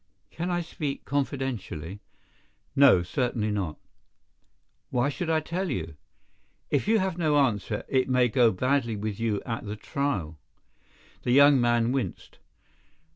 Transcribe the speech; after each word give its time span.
"Can 0.31 0.49
I 0.49 0.61
speak 0.61 1.05
confidentially?" 1.05 1.99
"No, 2.75 3.03
certainly 3.03 3.51
not." 3.51 3.77
"Why 4.89 5.09
should 5.09 5.29
I 5.29 5.41
tell 5.41 5.69
you?" 5.69 5.95
"If 6.71 6.87
you 6.87 6.97
have 6.97 7.19
no 7.19 7.37
answer, 7.37 7.83
it 7.87 8.09
may 8.09 8.27
go 8.27 8.51
badly 8.51 8.95
with 8.95 9.19
you 9.19 9.43
at 9.45 9.63
the 9.63 9.75
trial." 9.75 10.39
The 11.21 11.33
young 11.33 11.61
man 11.61 11.91
winced. 11.91 12.39